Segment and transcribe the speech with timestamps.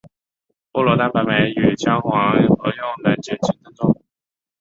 [0.71, 3.95] 菠萝蛋白酶与姜黄合用能减轻症状。